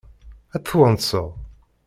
[0.55, 1.29] Ad tt-twanseḍ?